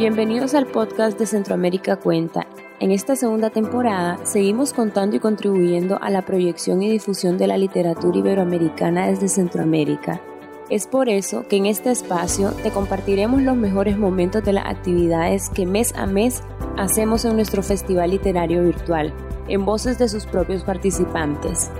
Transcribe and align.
Bienvenidos 0.00 0.54
al 0.54 0.66
podcast 0.66 1.18
de 1.18 1.26
Centroamérica 1.26 1.96
Cuenta. 1.96 2.46
En 2.80 2.90
esta 2.90 3.16
segunda 3.16 3.50
temporada 3.50 4.18
seguimos 4.24 4.72
contando 4.72 5.16
y 5.16 5.20
contribuyendo 5.20 5.98
a 6.00 6.08
la 6.08 6.22
proyección 6.22 6.82
y 6.82 6.88
difusión 6.88 7.36
de 7.36 7.46
la 7.46 7.58
literatura 7.58 8.16
iberoamericana 8.16 9.08
desde 9.08 9.28
Centroamérica. 9.28 10.22
Es 10.70 10.86
por 10.86 11.10
eso 11.10 11.46
que 11.46 11.56
en 11.56 11.66
este 11.66 11.90
espacio 11.90 12.52
te 12.62 12.70
compartiremos 12.70 13.42
los 13.42 13.58
mejores 13.58 13.98
momentos 13.98 14.42
de 14.42 14.54
las 14.54 14.64
actividades 14.64 15.50
que 15.50 15.66
mes 15.66 15.94
a 15.94 16.06
mes 16.06 16.42
hacemos 16.78 17.26
en 17.26 17.36
nuestro 17.36 17.62
festival 17.62 18.12
literario 18.12 18.64
virtual, 18.64 19.12
en 19.48 19.66
voces 19.66 19.98
de 19.98 20.08
sus 20.08 20.24
propios 20.24 20.64
participantes. 20.64 21.70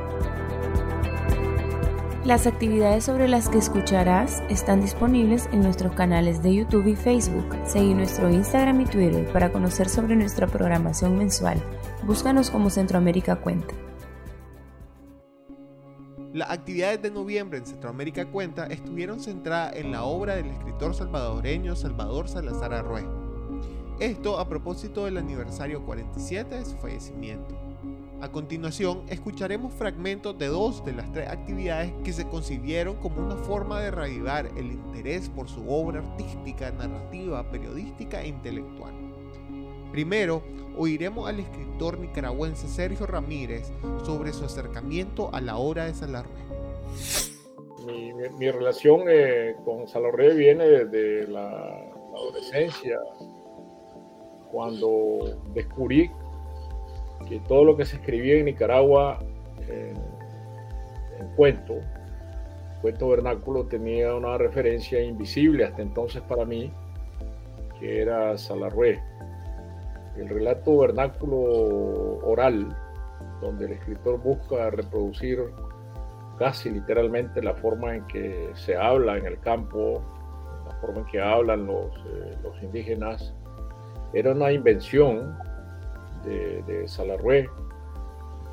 Las 2.31 2.47
actividades 2.47 3.07
sobre 3.07 3.27
las 3.27 3.49
que 3.49 3.59
escucharás 3.59 4.41
están 4.49 4.81
disponibles 4.81 5.49
en 5.51 5.63
nuestros 5.63 5.93
canales 5.95 6.45
de 6.45 6.55
YouTube 6.55 6.87
y 6.87 6.95
Facebook. 6.95 7.59
Seguí 7.67 7.93
nuestro 7.93 8.31
Instagram 8.31 8.83
y 8.83 8.85
Twitter 8.85 9.27
para 9.33 9.51
conocer 9.51 9.89
sobre 9.89 10.15
nuestra 10.15 10.47
programación 10.47 11.19
mensual. 11.19 11.61
Búscanos 12.05 12.53
como 12.53 12.71
Centroamérica 12.71 13.35
Cuenta. 13.35 13.75
Las 16.33 16.53
actividades 16.53 17.03
de 17.03 17.11
noviembre 17.11 17.59
en 17.59 17.67
Centroamérica 17.67 18.25
Cuenta 18.31 18.67
estuvieron 18.67 19.19
centradas 19.19 19.75
en 19.75 19.91
la 19.91 20.05
obra 20.05 20.37
del 20.37 20.51
escritor 20.51 20.95
salvadoreño 20.95 21.75
Salvador 21.75 22.29
Salazar 22.29 22.73
Arrué. 22.73 23.09
Esto 23.99 24.39
a 24.39 24.49
propósito 24.49 25.07
del 25.07 25.17
aniversario 25.17 25.85
47 25.85 26.55
de 26.55 26.65
su 26.65 26.77
fallecimiento. 26.77 27.70
A 28.21 28.31
continuación, 28.31 29.05
escucharemos 29.09 29.73
fragmentos 29.73 30.37
de 30.37 30.49
dos 30.49 30.85
de 30.85 30.93
las 30.93 31.11
tres 31.11 31.27
actividades 31.29 31.91
que 32.05 32.13
se 32.13 32.29
concibieron 32.29 32.97
como 32.97 33.25
una 33.25 33.37
forma 33.37 33.81
de 33.81 33.91
reavivar 33.91 34.47
el 34.59 34.73
interés 34.73 35.31
por 35.31 35.49
su 35.49 35.67
obra 35.71 36.01
artística, 36.01 36.71
narrativa, 36.71 37.51
periodística 37.51 38.23
e 38.23 38.29
intelectual. 38.29 38.93
Primero, 39.91 40.43
oiremos 40.77 41.31
al 41.31 41.41
escritor 41.41 41.99
nicaragüense 41.99 42.69
Sergio 42.69 43.07
Ramírez 43.07 43.73
sobre 44.05 44.35
su 44.35 44.45
acercamiento 44.45 45.35
a 45.35 45.41
la 45.41 45.57
obra 45.57 45.87
de 45.87 45.95
Salarrué. 45.95 46.41
Mi, 48.39 48.51
relación 48.51 49.05
eh, 49.09 49.57
con 49.65 49.89
Salarrué 49.89 50.35
viene 50.35 50.67
desde 50.67 51.27
la 51.27 51.91
adolescencia, 52.15 52.99
cuando 54.53 55.39
descubrí 55.55 56.11
que 57.29 57.41
todo 57.41 57.65
lo 57.65 57.77
que 57.77 57.85
se 57.85 57.97
escribía 57.97 58.39
en 58.39 58.47
Nicaragua 58.47 59.19
en, 59.69 59.97
cuento, 61.37 61.75
cuento 62.81 63.09
vernáculo, 63.09 63.67
tenía 63.67 64.15
una 64.15 64.39
referencia 64.39 65.01
invisible 65.01 65.65
hasta 65.65 65.83
entonces 65.83 66.23
para 66.23 66.45
mí, 66.45 66.73
que 67.79 68.03
era 68.03 68.37
Salarrué. 68.37 69.01
El 70.17 70.29
relato 70.29 70.79
vernáculo 70.79 71.39
oral, 72.25 72.75
donde 73.41 73.67
el 73.67 73.73
escritor 73.73 74.21
busca 74.21 74.71
reproducir 74.71 75.41
casi 76.39 76.71
literalmente 76.71 77.43
la 77.43 77.55
forma 77.55 77.97
en 77.97 78.07
que 78.07 78.51
se 78.55 78.75
habla 78.75 79.19
en 79.19 79.27
el 79.27 79.39
campo, 79.41 80.03
la 80.67 80.75
forma 80.81 81.01
en 81.01 81.07
que 81.07 81.21
hablan 81.21 81.67
los, 81.67 81.95
eh, 82.07 82.37
los 82.43 82.63
indígenas, 82.63 83.35
era 84.13 84.33
una 84.33 84.51
invención 84.51 85.39
de, 86.25 86.63
de 86.63 86.89
Salarrué, 86.89 87.49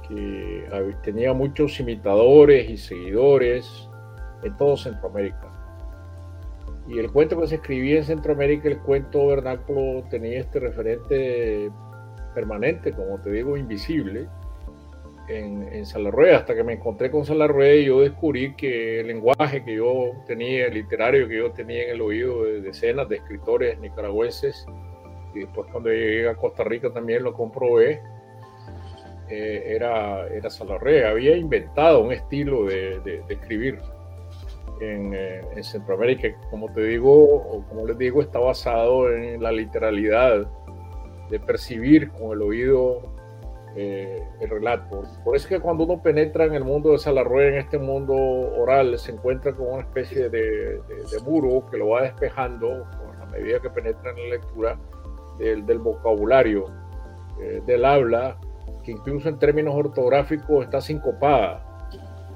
que 0.08 0.68
tenía 1.04 1.34
muchos 1.34 1.80
imitadores 1.80 2.70
y 2.70 2.78
seguidores 2.78 3.90
en 4.44 4.56
todo 4.58 4.78
Centroamérica. 4.78 5.52
Y 6.88 7.00
el 7.00 7.12
cuento 7.12 7.40
que 7.40 7.48
se 7.48 7.56
escribía 7.56 7.98
en 7.98 8.06
Centroamérica, 8.06 8.70
el 8.70 8.80
cuento 8.80 9.28
vernáculo, 9.28 10.04
tenía 10.10 10.40
este 10.40 10.60
referente 10.60 11.70
permanente, 12.34 12.94
como 12.94 13.20
te 13.20 13.32
digo, 13.32 13.58
invisible, 13.58 14.28
en, 15.28 15.64
en 15.74 15.86
Salarrué. 15.86 16.34
Hasta 16.34 16.56
que 16.56 16.64
me 16.64 16.74
encontré 16.74 17.12
con 17.12 17.26
Salarrué, 17.26 17.84
yo 17.84 18.00
descubrí 18.00 18.56
que 18.56 19.02
el 19.02 19.08
lenguaje 19.08 19.66
que 19.66 19.76
yo 19.76 20.12
tenía, 20.26 20.68
el 20.68 20.76
literario 20.76 21.28
que 21.28 21.38
yo 21.38 21.52
tenía 21.52 21.84
en 21.84 21.90
el 21.96 22.02
oído 22.02 22.46
de 22.46 22.62
decenas 22.62 23.10
de 23.10 23.18
escritores 23.18 23.78
nicaragüenses, 23.80 24.66
y 25.34 25.40
después 25.40 25.68
cuando 25.72 25.90
llegué 25.90 26.30
a 26.30 26.36
Costa 26.36 26.64
Rica 26.64 26.92
también 26.92 27.24
lo 27.24 27.34
comprobé, 27.34 28.02
eh, 29.30 29.76
era, 29.76 30.28
era 30.28 30.50
Salarre. 30.50 31.06
Había 31.06 31.36
inventado 31.36 32.02
un 32.02 32.14
estilo 32.14 32.66
de, 32.66 33.00
de, 33.02 33.24
escribir 33.28 33.80
en, 34.80 35.14
eh, 35.14 35.42
en, 35.54 35.64
Centroamérica, 35.64 36.30
como 36.50 36.72
te 36.72 36.82
digo, 36.82 37.12
o 37.14 37.66
como 37.68 37.86
les 37.86 37.98
digo, 37.98 38.22
está 38.22 38.40
basado 38.40 39.12
en 39.12 39.44
la 39.44 39.52
literalidad 39.52 40.48
de 41.30 41.40
percibir 41.42 42.10
con 42.12 42.32
el 42.32 42.42
oído 42.42 43.02
eh, 43.76 44.24
el 44.40 44.50
relato. 44.50 45.04
Por 45.26 45.36
eso 45.36 45.46
es 45.46 45.48
que 45.48 45.60
cuando 45.60 45.84
uno 45.84 46.02
penetra 46.02 46.46
en 46.46 46.54
el 46.54 46.64
mundo 46.64 46.94
de 46.94 46.98
Salarrué, 46.98 47.50
en 47.50 47.56
este 47.56 47.78
mundo 47.78 48.16
oral, 48.16 48.98
se 48.98 49.12
encuentra 49.12 49.54
con 49.54 49.68
una 49.68 49.82
especie 49.82 50.30
de, 50.30 50.80
de 50.80 51.20
muro 51.26 51.70
que 51.70 51.78
lo 51.78 51.90
va 51.90 52.04
despejando 52.04 52.86
a 53.22 53.26
medida 53.26 53.60
que 53.60 53.70
penetra 53.70 54.12
en 54.12 54.18
la 54.18 54.36
lectura 54.38 54.80
del, 55.38 55.80
vocabulario, 55.80 56.66
eh, 57.40 57.62
del 57.66 57.86
habla, 57.86 58.38
que 58.84 58.92
incluso 58.92 59.30
en 59.30 59.38
términos 59.38 59.76
ortográficos 59.76 60.66
está 60.66 60.82
sincopada 60.82 61.64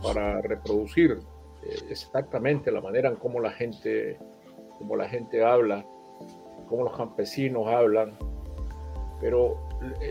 para 0.04 0.42
reproducir 0.42 1.20
eh, 1.64 1.76
exactamente 1.90 2.72
la 2.72 2.82
manera 2.82 3.10
en 3.10 3.16
cómo 3.16 3.40
la 3.40 3.52
gente, 3.52 4.20
cómo 4.78 4.96
la 4.96 5.08
gente 5.08 5.44
habla, 5.44 5.86
cómo 6.68 6.84
los 6.84 6.96
campesinos 6.96 7.68
hablan. 7.68 8.18
Pero 9.20 9.58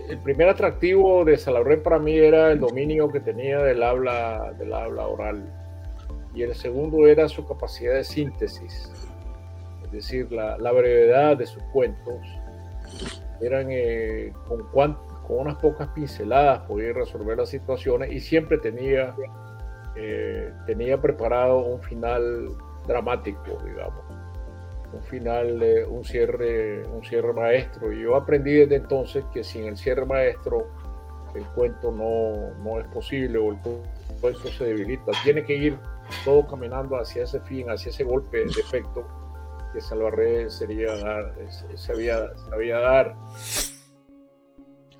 el 0.09 0.19
primer 0.19 0.49
atractivo 0.49 1.25
de 1.25 1.37
Salaré 1.37 1.79
para 1.79 1.99
mí 1.99 2.17
era 2.17 2.53
el 2.53 2.61
dominio 2.61 3.09
que 3.09 3.21
tenía 3.21 3.59
del 3.59 3.83
habla, 3.83 4.55
del 4.57 4.73
habla 4.73 5.07
oral. 5.09 5.45
Y 6.33 6.43
el 6.43 6.55
segundo 6.55 7.09
era 7.09 7.29
su 7.29 7.45
capacidad 7.45 7.95
de 7.95 8.05
síntesis, 8.05 8.93
es 9.85 9.91
decir, 9.91 10.31
la 10.31 10.73
brevedad 10.73 11.37
de 11.37 11.47
sus 11.47 11.63
cuentos, 11.65 12.21
eran 13.41 13.69
eh, 13.71 14.33
con, 14.47 14.97
unas 15.29 15.55
pocas 15.57 15.89
pinceladas 15.89 16.61
podía 16.63 16.93
resolver 16.93 17.39
las 17.39 17.49
situaciones 17.49 18.13
y 18.13 18.19
siempre 18.19 18.59
tenía, 18.59 19.15
eh, 19.95 20.53
tenía 20.67 21.01
preparado 21.01 21.61
un 21.61 21.81
final 21.81 22.49
dramático, 22.87 23.59
digamos, 23.65 24.05
un 24.93 25.03
final, 25.03 25.63
un, 25.89 26.05
cierre, 26.05 26.85
un 26.87 27.05
cierre 27.05 27.33
maestro. 27.33 27.93
Y 27.93 28.03
yo 28.03 28.17
aprendí 28.17 28.55
desde 28.55 28.77
entonces 28.77 29.25
que 29.33 29.45
sin 29.45 29.67
el 29.67 29.77
cierre 29.77 30.05
maestro 30.05 30.67
el 31.37 31.45
cuento 31.55 31.93
no, 31.93 32.53
no 32.65 32.81
es 32.81 32.89
posible 32.89 33.39
o 33.39 33.53
el 33.53 33.59
cuento 34.21 34.49
se 34.49 34.65
debilita. 34.65 35.13
Tiene 35.23 35.45
que 35.45 35.55
ir 35.55 35.79
todo 36.25 36.45
caminando 36.45 36.97
hacia 36.97 37.23
ese 37.23 37.39
fin, 37.41 37.71
hacia 37.71 37.91
ese 37.91 38.03
golpe 38.03 38.39
de 38.39 38.47
efecto 38.47 39.07
que 39.73 39.81
Salvarre 39.81 40.51
sería 40.51 40.97
dar, 40.97 41.35
sabía, 41.77 42.35
sabía 42.51 42.79
dar. 42.79 43.17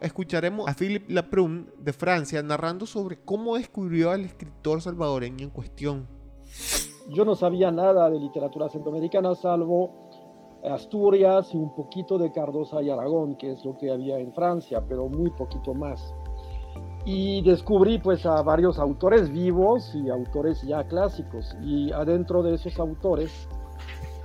Escucharemos 0.01 0.69
a 0.69 0.75
Philippe 0.75 1.13
Laprune 1.13 1.67
de 1.79 1.93
Francia 1.93 2.43
narrando 2.43 2.87
sobre 2.87 3.19
cómo 3.19 3.57
descubrió 3.57 4.11
al 4.11 4.25
escritor 4.25 4.81
salvadoreño 4.81 5.45
en 5.45 5.51
cuestión. 5.51 6.09
Yo 7.11 7.25
no 7.25 7.35
sabía 7.35 7.71
nada 7.71 8.09
de 8.09 8.19
literatura 8.19 8.69
centroamericana 8.69 9.35
salvo 9.35 10.11
Asturias 10.65 11.55
y 11.55 11.57
un 11.57 11.75
poquito 11.75 12.19
de 12.19 12.33
Cardosa 12.33 12.83
y 12.83 12.91
Aragón, 12.91 13.37
que 13.37 13.53
es 13.53 13.65
lo 13.65 13.77
que 13.77 13.91
había 13.91 14.19
en 14.19 14.33
Francia, 14.33 14.83
pero 14.87 15.09
muy 15.09 15.31
poquito 15.31 15.75
más. 15.75 16.15
Y 17.05 17.43
descubrí 17.43 17.99
pues 17.99 18.27
a 18.27 18.43
varios 18.43 18.79
autores 18.79 19.31
vivos 19.31 19.95
y 19.95 20.11
autores 20.11 20.63
ya 20.63 20.85
clásicos. 20.87 21.57
Y 21.63 21.91
adentro 21.93 22.43
de 22.43 22.55
esos 22.55 22.79
autores 22.79 23.49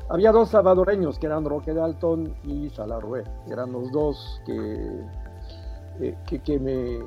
había 0.10 0.31
dos 0.31 0.50
salvadoreños 0.50 1.18
que 1.18 1.25
eran 1.25 1.46
Roque 1.46 1.74
Dalton 1.74 2.36
y 2.44 2.69
Salarrué, 2.69 3.24
eran 3.48 3.72
los 3.72 3.92
dos 3.92 4.42
que, 4.46 5.04
eh, 6.00 6.18
que, 6.25 6.60
me, 6.60 7.00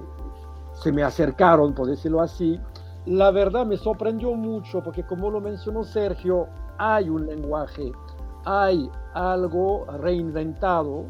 se 0.72 0.92
me 0.92 1.02
acercaron, 1.02 1.74
por 1.74 1.86
decirlo 1.86 2.20
así. 2.20 2.60
La 3.06 3.30
verdad 3.30 3.64
me 3.64 3.76
sorprendió 3.76 4.34
mucho 4.34 4.82
porque 4.82 5.04
como 5.04 5.30
lo 5.30 5.40
mencionó 5.40 5.84
Sergio, 5.84 6.48
hay 6.76 7.08
un 7.08 7.26
lenguaje, 7.26 7.92
hay 8.44 8.90
algo 9.14 9.86
reinventado. 9.86 11.04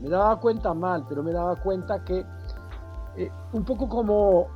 Me 0.00 0.08
daba 0.08 0.40
cuenta 0.40 0.74
mal, 0.74 1.04
pero 1.08 1.22
me 1.22 1.32
daba 1.32 1.56
cuenta 1.56 2.02
que 2.04 2.24
eh, 3.16 3.30
un 3.52 3.64
poco 3.64 3.88
como 3.88 4.48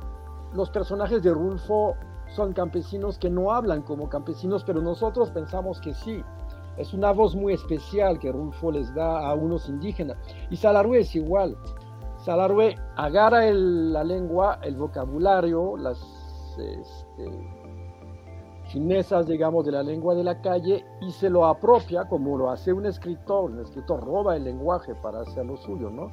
los 0.53 0.69
personajes 0.69 1.23
de 1.23 1.31
Rulfo 1.31 1.95
son 2.27 2.53
campesinos 2.53 3.17
que 3.17 3.29
no 3.29 3.51
hablan 3.51 3.81
como 3.81 4.09
campesinos, 4.09 4.63
pero 4.63 4.81
nosotros 4.81 5.29
pensamos 5.31 5.79
que 5.79 5.93
sí 5.93 6.23
es 6.77 6.93
una 6.93 7.11
voz 7.11 7.35
muy 7.35 7.53
especial 7.53 8.19
que 8.19 8.31
Rulfo 8.31 8.71
les 8.71 8.93
da 8.93 9.27
a 9.27 9.33
unos 9.33 9.67
indígenas. 9.67 10.17
Y 10.49 10.57
Salarue 10.57 10.99
es 10.99 11.15
igual. 11.15 11.57
Salarue 12.17 12.75
agarra 12.95 13.51
la 13.51 14.03
lengua, 14.03 14.59
el 14.63 14.77
vocabulario, 14.77 15.75
las 15.77 15.99
este, 16.57 17.29
finezas, 18.71 19.27
digamos, 19.27 19.65
de 19.65 19.71
la 19.71 19.83
lengua 19.83 20.15
de 20.15 20.23
la 20.23 20.41
calle 20.41 20.85
y 21.01 21.11
se 21.11 21.29
lo 21.29 21.45
apropia 21.45 22.05
como 22.05 22.37
lo 22.37 22.49
hace 22.49 22.71
un 22.71 22.85
escritor. 22.85 23.51
Un 23.51 23.59
escritor 23.59 24.03
roba 24.03 24.35
el 24.35 24.43
lenguaje 24.45 24.95
para 24.95 25.21
hacer 25.21 25.45
lo 25.45 25.57
suyo, 25.57 25.89
¿no? 25.89 26.11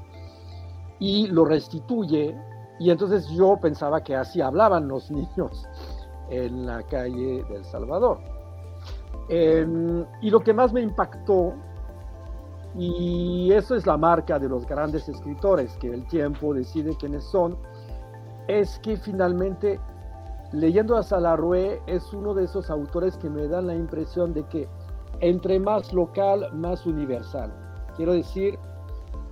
Y 0.99 1.29
lo 1.29 1.45
restituye. 1.45 2.37
Y 2.81 2.91
entonces 2.91 3.29
yo 3.29 3.59
pensaba 3.61 4.03
que 4.03 4.17
así 4.17 4.41
hablaban 4.41 4.89
los 4.89 5.11
niños 5.11 5.69
en 6.31 6.67
la 6.67 6.83
calle 6.83 7.45
del 7.45 7.65
Salvador. 7.65 8.38
Em, 9.29 10.07
y 10.21 10.31
lo 10.31 10.41
que 10.41 10.55
más 10.55 10.73
me 10.73 10.81
impactó, 10.81 11.55
y 12.75 13.53
eso 13.53 13.75
es 13.75 13.87
la 13.87 13.97
marca 13.97 14.39
de 14.39 14.49
los 14.49 14.67
grandes 14.67 15.09
escritores, 15.09 15.77
que 15.79 15.89
el 15.89 16.07
tiempo 16.07 16.55
decide 16.55 16.97
quiénes 16.97 17.25
son, 17.25 17.59
es 18.47 18.79
que 18.79 18.97
finalmente 18.97 19.81
leyendo 20.53 20.97
a 20.97 21.03
Salarrué 21.03 21.83
es 21.87 22.13
uno 22.13 22.33
de 22.33 22.45
esos 22.45 22.71
autores 22.71 23.17
que 23.19 23.29
me 23.29 23.47
dan 23.49 23.67
la 23.67 23.75
impresión 23.75 24.33
de 24.33 24.45
que 24.45 24.69
entre 25.21 25.59
más 25.59 25.93
local, 25.93 26.49
más 26.55 26.87
universal. 26.87 27.53
Quiero 27.97 28.13
decir, 28.13 28.59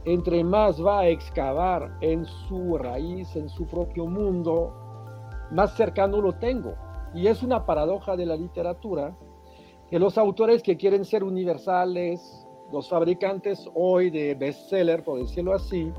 entre 0.04 0.44
más 0.44 0.84
va 0.84 1.00
a 1.00 1.08
excavar 1.08 1.96
en 2.00 2.24
su 2.24 2.76
raíz, 2.76 3.34
en 3.36 3.48
su 3.48 3.66
propio 3.66 4.06
mundo, 4.06 4.74
más 5.50 5.74
cercano 5.74 6.20
lo 6.20 6.32
tengo. 6.34 6.74
Y 7.14 7.28
es 7.28 7.42
una 7.42 7.64
paradoja 7.64 8.16
de 8.16 8.26
la 8.26 8.36
literatura 8.36 9.16
que 9.90 9.98
los 9.98 10.18
autores 10.18 10.62
que 10.62 10.76
quieren 10.76 11.04
ser 11.04 11.22
universales, 11.22 12.46
los 12.72 12.88
fabricantes 12.88 13.68
hoy 13.74 14.10
de 14.10 14.34
bestseller, 14.34 15.04
por 15.04 15.20
decirlo 15.20 15.54
así, 15.54 15.92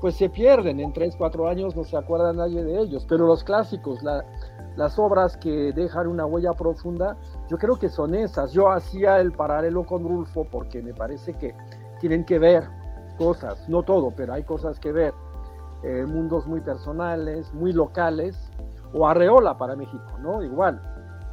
pues 0.00 0.16
se 0.16 0.28
pierden 0.28 0.80
en 0.80 0.92
3, 0.92 1.16
4 1.16 1.48
años, 1.48 1.74
no 1.74 1.84
se 1.84 1.96
acuerda 1.96 2.32
nadie 2.32 2.62
de 2.62 2.78
ellos. 2.78 3.06
Pero 3.08 3.26
los 3.26 3.42
clásicos, 3.42 4.00
las 4.02 4.98
obras 4.98 5.36
que 5.38 5.72
dejan 5.72 6.08
una 6.08 6.26
huella 6.26 6.52
profunda, 6.52 7.16
yo 7.48 7.56
creo 7.56 7.76
que 7.78 7.88
son 7.88 8.14
esas. 8.14 8.52
Yo 8.52 8.70
hacía 8.70 9.20
el 9.20 9.32
paralelo 9.32 9.84
con 9.84 10.06
Rulfo 10.06 10.44
porque 10.44 10.82
me 10.82 10.92
parece 10.92 11.32
que 11.34 11.54
tienen 12.00 12.24
que 12.24 12.38
ver 12.38 12.64
cosas, 13.16 13.66
no 13.68 13.82
todo, 13.82 14.12
pero 14.14 14.34
hay 14.34 14.42
cosas 14.42 14.78
que 14.78 14.92
ver. 14.92 15.14
Eh, 15.82 16.04
mundos 16.06 16.46
muy 16.46 16.60
personales, 16.60 17.52
muy 17.54 17.72
locales, 17.72 18.50
o 18.92 19.06
Arreola 19.06 19.56
para 19.56 19.76
México, 19.76 20.18
¿no? 20.20 20.42
Igual, 20.42 20.80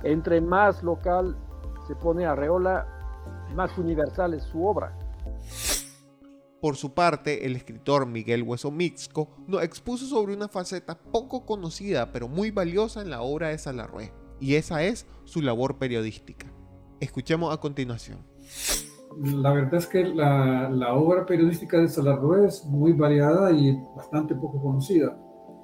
entre 0.04 0.42
más 0.42 0.82
local 0.84 1.36
se 1.88 1.96
pone 1.96 2.26
Arreola, 2.26 2.88
más 3.56 3.78
universal 3.78 4.34
es 4.34 4.44
su 4.44 4.66
obra. 4.66 4.98
Por 6.62 6.76
su 6.76 6.94
parte, 6.94 7.46
el 7.46 7.56
escritor 7.56 8.06
Miguel 8.06 8.44
Hueso 8.44 8.70
Mixco 8.70 9.30
nos 9.48 9.64
expuso 9.64 10.06
sobre 10.06 10.36
una 10.36 10.48
faceta 10.48 10.96
poco 10.96 11.46
conocida 11.46 12.12
pero 12.12 12.28
muy 12.28 12.52
valiosa 12.52 13.02
en 13.02 13.10
la 13.10 13.22
obra 13.22 13.50
de 13.50 13.58
Salarrué, 13.58 14.14
y 14.40 14.56
esa 14.56 14.84
es 14.84 15.08
su 15.24 15.42
labor 15.42 15.78
periodística. 15.78 16.48
Escuchemos 17.00 17.54
a 17.54 17.60
continuación. 17.60 18.20
La 19.24 19.52
verdad 19.52 19.76
es 19.76 19.88
que 19.88 20.06
la, 20.06 20.70
la 20.70 20.94
obra 20.94 21.26
periodística 21.26 21.78
de 21.78 21.90
Salarrué 21.90 22.48
es 22.48 22.64
muy 22.66 22.94
variada 22.94 23.52
y 23.52 23.76
bastante 23.96 24.36
poco 24.36 24.62
conocida. 24.62 25.18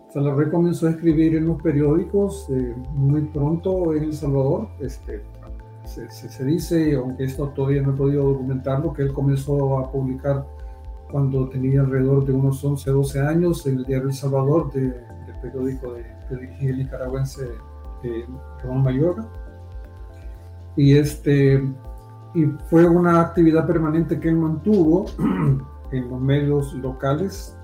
Salarrué 0.09 0.49
comenzó 0.49 0.87
a 0.87 0.91
escribir 0.91 1.35
en 1.35 1.47
los 1.47 1.61
periódicos 1.61 2.49
eh, 2.49 2.75
muy 2.93 3.21
pronto 3.21 3.93
en 3.93 4.05
El 4.05 4.13
Salvador. 4.13 4.69
Este, 4.79 5.21
se, 5.87 6.09
se, 6.09 6.45
dice, 6.45 6.95
aunque 6.95 7.23
esto 7.23 7.49
todavía 7.49 7.81
no 7.81 7.91
he 7.93 7.95
podido 7.95 8.23
documentarlo, 8.25 8.93
que 8.93 9.03
él 9.03 9.13
comenzó 9.13 9.79
a 9.79 9.91
publicar 9.91 10.45
cuando 11.11 11.49
tenía 11.49 11.81
alrededor 11.81 12.25
de 12.25 12.33
unos 12.33 12.63
11, 12.63 12.91
12 12.91 13.21
años 13.21 13.65
en 13.65 13.77
el 13.77 13.85
diario 13.85 14.07
El 14.09 14.13
Salvador, 14.13 14.71
de, 14.71 14.81
del 14.81 15.39
periódico 15.41 15.93
de, 15.93 16.03
de 16.29 16.69
el 16.69 16.77
nicaragüense 16.77 17.45
de 18.03 18.25
Ramón 18.63 18.83
Mayorga. 18.83 19.27
Y, 20.75 20.95
este, 20.95 21.63
y 22.35 22.45
fue 22.69 22.87
una 22.87 23.21
actividad 23.21 23.65
permanente 23.65 24.19
que 24.19 24.29
él 24.29 24.35
mantuvo 24.35 25.05
en 25.91 26.09
los 26.09 26.19
medios 26.19 26.73
locales 26.75 27.57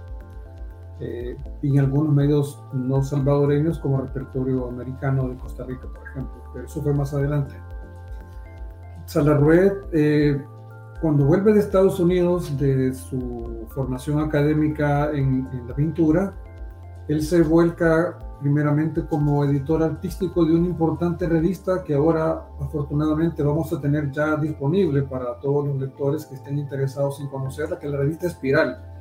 eh, 0.99 1.37
y 1.61 1.73
en 1.73 1.79
algunos 1.79 2.13
medios 2.13 2.63
no 2.71 3.03
salvadoreños 3.03 3.77
como 3.79 4.01
repertorio 4.01 4.69
americano 4.69 5.27
de 5.27 5.35
Costa 5.35 5.65
Rica, 5.65 5.87
por 5.93 6.07
ejemplo. 6.07 6.41
Pero 6.53 6.65
eso 6.65 6.81
fue 6.81 6.93
más 6.93 7.13
adelante. 7.13 7.53
Salarrué 9.05 9.73
eh, 9.91 10.41
cuando 11.01 11.25
vuelve 11.25 11.53
de 11.53 11.59
Estados 11.59 11.99
Unidos 11.99 12.57
de 12.57 12.93
su 12.93 13.65
formación 13.75 14.21
académica 14.21 15.11
en, 15.11 15.49
la 15.67 15.75
pintura, 15.75 16.33
él 17.09 17.21
se 17.21 17.41
vuelca 17.41 18.17
primeramente 18.39 19.05
como 19.05 19.43
editor 19.43 19.83
artístico 19.83 20.45
de 20.45 20.55
una 20.55 20.67
importante 20.67 21.27
revista 21.27 21.83
que 21.83 21.93
ahora 21.93 22.45
afortunadamente 22.59 23.43
vamos 23.43 23.73
a 23.73 23.81
tener 23.81 24.11
ya 24.11 24.37
disponible 24.37 25.03
para 25.03 25.37
todos 25.39 25.67
los 25.67 25.77
lectores 25.77 26.25
que 26.25 26.35
estén 26.35 26.57
interesados 26.57 27.19
en 27.19 27.27
conocerla, 27.27 27.77
que 27.79 27.87
es 27.87 27.91
la 27.91 27.99
revista 27.99 28.27
Espiral. 28.27 28.92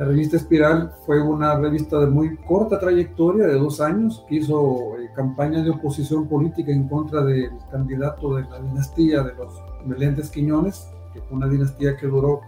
La 0.00 0.06
revista 0.06 0.38
Espiral 0.38 0.94
fue 1.04 1.20
una 1.20 1.56
revista 1.56 2.00
de 2.00 2.06
muy 2.06 2.34
corta 2.38 2.80
trayectoria, 2.80 3.46
de 3.46 3.58
dos 3.58 3.82
años, 3.82 4.24
que 4.26 4.36
hizo 4.36 4.96
eh, 4.96 5.10
campaña 5.14 5.62
de 5.62 5.68
oposición 5.68 6.26
política 6.26 6.72
en 6.72 6.88
contra 6.88 7.22
del 7.22 7.50
candidato 7.70 8.36
de 8.36 8.44
la 8.48 8.60
dinastía 8.60 9.22
de 9.22 9.34
los 9.34 9.62
Meléndez 9.84 10.30
Quiñones, 10.30 10.88
que 11.12 11.20
fue 11.20 11.36
una 11.36 11.48
dinastía 11.48 11.98
que 11.98 12.06
duró 12.06 12.40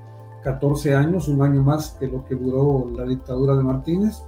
14 0.42 0.94
años, 0.94 1.28
un 1.28 1.42
año 1.42 1.62
más 1.62 1.90
que 2.00 2.06
lo 2.06 2.24
que 2.24 2.36
duró 2.36 2.90
la 2.96 3.04
dictadura 3.04 3.54
de 3.54 3.62
Martínez. 3.62 4.22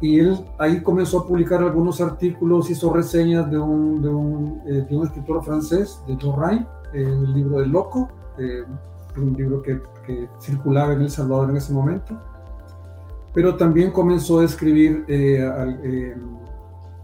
Y 0.00 0.18
él 0.18 0.46
ahí 0.56 0.82
comenzó 0.82 1.18
a 1.18 1.26
publicar 1.26 1.62
algunos 1.62 2.00
artículos, 2.00 2.70
hizo 2.70 2.90
reseñas 2.90 3.50
de 3.50 3.58
un, 3.58 4.00
de 4.00 4.08
un, 4.08 4.62
eh, 4.64 4.86
de 4.88 4.96
un 4.96 5.06
escritor 5.06 5.44
francés, 5.44 6.00
de 6.06 6.16
Jorrain, 6.16 6.66
eh, 6.94 7.02
el 7.02 7.34
libro 7.34 7.58
del 7.58 7.68
Loco, 7.68 8.08
eh, 8.38 8.64
un 9.20 9.34
libro 9.34 9.62
que, 9.62 9.80
que, 10.06 10.28
circulaba 10.40 10.92
en 10.92 11.02
El 11.02 11.10
Salvador 11.10 11.50
en 11.50 11.56
ese 11.56 11.72
momento. 11.72 12.18
Pero 13.34 13.56
también 13.56 13.90
comenzó 13.90 14.40
a 14.40 14.44
escribir 14.44 15.06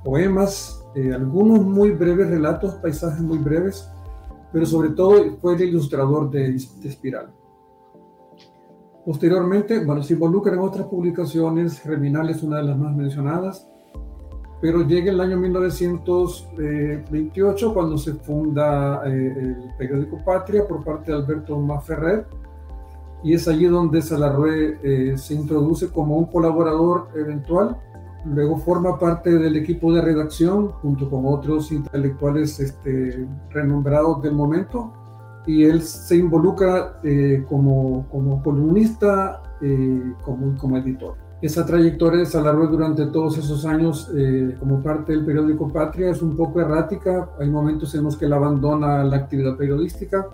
poemas, 0.05 0.85
algunos 1.15 1.61
muy 1.61 1.91
breves 1.93 2.29
relatos, 2.29 2.75
paisajes 2.77 3.21
muy 3.21 3.39
breves, 3.39 3.89
pero 4.53 4.67
sobre 4.67 4.91
todo 4.91 5.37
fue 5.41 5.55
el 5.55 5.63
ilustrador 5.63 6.31
de, 6.31 6.53
de 6.53 6.89
Espiral. 6.89 7.31
Posteriormente, 9.05 9.83
bueno, 9.85 10.03
se 10.03 10.13
involucra 10.13 10.53
en 10.53 10.59
otras 10.59 10.87
publicaciones, 10.87 11.81
Germinal 11.81 12.29
es 12.29 12.43
una 12.43 12.59
de 12.59 12.65
las 12.65 12.79
más 12.79 12.95
mencionadas, 12.95 13.67
pero 14.61 14.83
llega 14.83 15.13
el 15.13 15.21
año 15.21 15.37
1928 15.37 17.75
cuando 17.75 17.97
se 17.99 18.15
funda 18.15 19.03
eh, 19.07 19.35
el 19.39 19.57
periódico 19.79 20.19
Patria 20.25 20.67
por 20.67 20.83
parte 20.85 21.13
de 21.13 21.19
Alberto 21.19 21.57
Maferrer, 21.59 22.27
y 23.23 23.35
es 23.35 23.47
allí 23.49 23.67
donde 23.67 24.03
Salarrué 24.03 24.79
eh, 24.83 25.17
se 25.19 25.35
introduce 25.35 25.89
como 25.89 26.17
un 26.17 26.27
colaborador 26.27 27.09
eventual 27.17 27.77
Luego 28.25 28.59
forma 28.59 28.99
parte 28.99 29.39
del 29.39 29.57
equipo 29.57 29.93
de 29.93 30.03
redacción 30.03 30.73
junto 30.83 31.09
con 31.09 31.25
otros 31.27 31.71
intelectuales 31.71 32.59
este, 32.59 33.27
renombrados 33.51 34.23
del 34.23 34.35
momento 34.35 34.93
y 35.47 35.65
él 35.65 35.83
se 35.83 36.17
involucra 36.17 37.01
eh, 37.05 37.45
como, 37.49 38.07
como, 38.11 38.43
columnista, 38.43 39.43
eh, 39.63 40.13
como, 40.23 40.57
como 40.59 40.77
editor. 40.77 41.15
Esa 41.41 41.65
trayectoria 41.65 42.19
de 42.21 42.27
Salarrué 42.27 42.67
durante 42.67 43.07
todos 43.07 43.39
esos 43.39 43.65
años 43.65 44.11
eh, 44.17 44.57
como 44.59 44.83
parte 44.83 45.13
del 45.13 45.25
periódico 45.25 45.73
Patria 45.73 46.11
es 46.11 46.21
un 46.21 46.37
poco 46.37 46.61
errática. 46.61 47.31
Hay 47.39 47.49
momentos 47.49 47.95
en 47.95 48.03
los 48.03 48.17
que 48.17 48.25
él 48.25 48.33
abandona 48.33 49.05
la 49.05 49.17
actividad 49.19 49.57
periodística. 49.57 50.27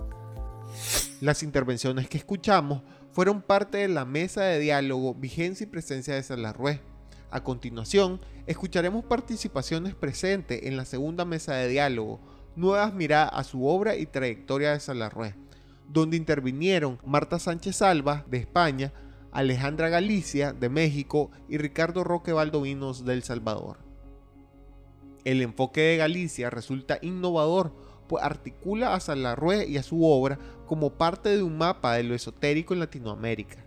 Las 1.21 1.43
intervenciones 1.43 2.09
que 2.09 2.17
escuchamos 2.17 2.81
fueron 3.11 3.43
parte 3.43 3.77
de 3.77 3.87
la 3.87 4.03
mesa 4.03 4.41
de 4.45 4.59
diálogo, 4.59 5.13
vigencia 5.13 5.65
y 5.65 5.67
presencia 5.67 6.15
de 6.15 6.23
Salarrué 6.23 6.81
a 7.29 7.43
continuación, 7.43 8.19
escucharemos 8.47 9.05
participaciones 9.05 9.93
presentes 9.93 10.63
en 10.63 10.75
la 10.75 10.85
segunda 10.85 11.23
mesa 11.23 11.53
de 11.53 11.67
diálogo, 11.67 12.19
nuevas 12.55 12.93
miradas 12.95 13.29
a 13.33 13.43
su 13.43 13.67
obra 13.67 13.95
y 13.95 14.07
trayectoria 14.07 14.71
de 14.71 14.79
Salarrué, 14.79 15.35
donde 15.87 16.17
intervinieron 16.17 16.97
Marta 17.05 17.37
Sánchez 17.37 17.83
Alba, 17.83 18.25
de 18.27 18.37
España, 18.37 18.91
Alejandra 19.35 19.89
Galicia, 19.89 20.53
de 20.53 20.69
México, 20.69 21.29
y 21.49 21.57
Ricardo 21.57 22.05
Roque 22.05 22.31
Valdovinos, 22.31 23.03
de 23.03 23.13
El 23.13 23.23
Salvador. 23.23 23.79
El 25.25 25.41
enfoque 25.41 25.81
de 25.81 25.97
Galicia 25.97 26.49
resulta 26.49 26.99
innovador, 27.01 27.73
pues 28.07 28.23
articula 28.23 28.93
a 28.93 28.99
Salarrué 29.01 29.67
y 29.67 29.77
a 29.77 29.83
su 29.83 30.05
obra 30.05 30.39
como 30.65 30.91
parte 30.91 31.29
de 31.35 31.43
un 31.43 31.57
mapa 31.57 31.95
de 31.95 32.03
lo 32.03 32.15
esotérico 32.15 32.73
en 32.73 32.79
Latinoamérica. 32.79 33.57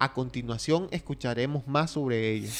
A 0.00 0.12
continuación 0.12 0.88
escucharemos 0.90 1.68
más 1.68 1.92
sobre 1.92 2.32
ello. 2.32 2.50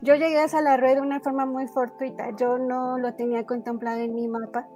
Yo 0.00 0.14
llegué 0.14 0.38
a 0.38 0.46
Salarrué 0.46 0.94
de 0.94 1.00
una 1.00 1.18
forma 1.18 1.46
muy 1.46 1.66
fortuita. 1.66 2.30
Yo 2.36 2.58
no 2.58 2.96
lo 2.98 3.14
tenía 3.14 3.44
contemplado 3.44 4.00
en 4.00 4.14
mi 4.14 4.28
mapa 4.28 4.68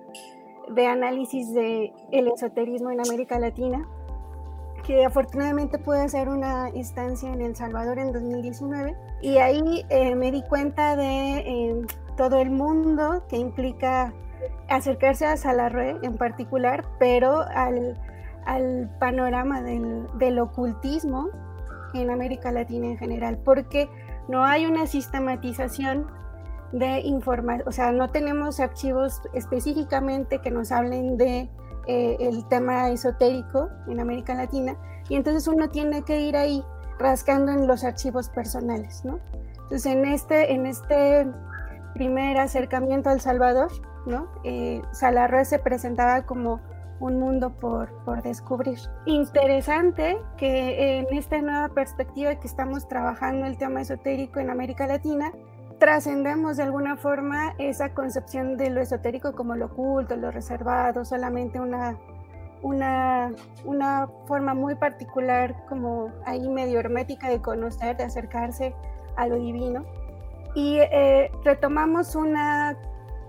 de 0.74 0.86
análisis 0.86 1.52
del 1.54 1.92
el 2.10 2.28
esoterismo 2.28 2.90
en 2.90 3.00
América 3.00 3.38
Latina, 3.38 3.86
que 4.86 5.04
afortunadamente 5.04 5.78
pude 5.78 6.02
hacer 6.02 6.28
una 6.28 6.70
instancia 6.70 7.32
en 7.32 7.40
El 7.40 7.54
Salvador 7.56 7.98
en 7.98 8.12
2019. 8.12 8.96
Y 9.20 9.38
ahí 9.38 9.84
eh, 9.88 10.14
me 10.14 10.30
di 10.30 10.42
cuenta 10.42 10.96
de 10.96 11.38
eh, 11.38 11.86
todo 12.16 12.40
el 12.40 12.50
mundo 12.50 13.24
que 13.28 13.36
implica 13.36 14.12
acercarse 14.68 15.26
a 15.26 15.36
Salarre 15.36 15.96
en 16.02 16.16
particular, 16.16 16.84
pero 16.98 17.42
al, 17.54 17.98
al 18.44 18.90
panorama 18.98 19.62
del, 19.62 20.06
del, 20.18 20.38
ocultismo 20.38 21.28
en 21.94 22.10
América 22.10 22.50
Latina 22.50 22.86
en 22.86 22.98
general, 22.98 23.38
porque 23.44 23.88
no 24.28 24.44
hay 24.44 24.66
una 24.66 24.86
sistematización 24.86 26.06
de 26.72 27.00
información, 27.00 27.68
o 27.68 27.72
sea, 27.72 27.92
no 27.92 28.08
tenemos 28.08 28.58
archivos 28.58 29.20
específicamente 29.34 30.40
que 30.40 30.50
nos 30.50 30.72
hablen 30.72 31.18
de 31.18 31.50
eh, 31.86 32.16
el 32.20 32.46
tema 32.48 32.90
esotérico 32.90 33.68
en 33.88 34.00
América 34.00 34.34
Latina, 34.34 34.76
y 35.08 35.16
entonces 35.16 35.48
uno 35.48 35.68
tiene 35.70 36.02
que 36.02 36.20
ir 36.20 36.36
ahí 36.36 36.64
rascando 36.98 37.52
en 37.52 37.66
los 37.66 37.84
archivos 37.84 38.28
personales, 38.28 39.04
¿no? 39.04 39.18
Entonces, 39.64 39.86
en 39.86 40.04
este, 40.04 40.52
en 40.52 40.66
este 40.66 41.26
primer 41.94 42.38
acercamiento 42.38 43.10
al 43.10 43.20
Salvador, 43.20 43.70
¿no? 44.06 44.28
Eh, 44.44 44.82
se 44.92 45.58
presentaba 45.58 46.22
como 46.22 46.60
un 47.00 47.18
mundo 47.18 47.50
por, 47.58 47.90
por, 48.04 48.22
descubrir. 48.22 48.78
Interesante 49.06 50.18
que 50.36 50.98
en 50.98 51.06
esta 51.12 51.40
nueva 51.40 51.68
perspectiva 51.70 52.36
que 52.36 52.46
estamos 52.46 52.86
trabajando 52.86 53.46
el 53.46 53.58
tema 53.58 53.80
esotérico 53.80 54.38
en 54.38 54.50
América 54.50 54.86
Latina, 54.86 55.32
trascendemos 55.82 56.58
de 56.58 56.62
alguna 56.62 56.96
forma 56.96 57.56
esa 57.58 57.92
concepción 57.92 58.56
de 58.56 58.70
lo 58.70 58.80
esotérico 58.80 59.32
como 59.32 59.56
lo 59.56 59.66
oculto, 59.66 60.14
lo 60.14 60.30
reservado, 60.30 61.04
solamente 61.04 61.58
una, 61.58 61.98
una, 62.62 63.32
una 63.64 64.08
forma 64.28 64.54
muy 64.54 64.76
particular, 64.76 65.56
como 65.68 66.12
ahí 66.24 66.48
medio 66.48 66.78
hermética 66.78 67.28
de 67.28 67.42
conocer, 67.42 67.96
de 67.96 68.04
acercarse 68.04 68.76
a 69.16 69.26
lo 69.26 69.34
divino. 69.34 69.84
Y 70.54 70.78
eh, 70.78 71.32
retomamos 71.42 72.14
una 72.14 72.76